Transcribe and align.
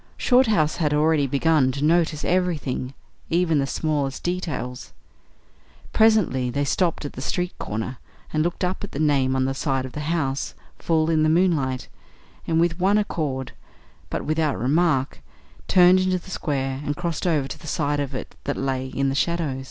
Shorthouse 0.17 0.77
had 0.77 0.95
already 0.95 1.27
begun 1.27 1.71
to 1.73 1.83
notice 1.83 2.25
everything, 2.25 2.95
even 3.29 3.59
the 3.59 3.67
smallest 3.67 4.23
details. 4.23 4.93
Presently 5.93 6.49
they 6.49 6.65
stopped 6.65 7.05
at 7.05 7.13
the 7.13 7.21
street 7.21 7.55
corner 7.59 7.99
and 8.33 8.41
looked 8.41 8.63
up 8.63 8.83
at 8.83 8.93
the 8.93 8.99
name 8.99 9.35
on 9.35 9.45
the 9.45 9.53
side 9.53 9.85
of 9.85 9.91
the 9.91 9.99
house 10.09 10.55
full 10.79 11.11
in 11.11 11.21
the 11.21 11.29
moonlight, 11.29 11.87
and 12.47 12.59
with 12.59 12.79
one 12.79 12.97
accord, 12.97 13.51
but 14.09 14.25
without 14.25 14.57
remark, 14.57 15.21
turned 15.67 15.99
into 15.99 16.17
the 16.17 16.31
square 16.31 16.81
and 16.83 16.95
crossed 16.97 17.27
over 17.27 17.47
to 17.47 17.59
the 17.59 17.67
side 17.67 17.99
of 17.99 18.15
it 18.15 18.33
that 18.45 18.57
lay 18.57 18.87
in 18.87 19.13
shadow. 19.13 19.59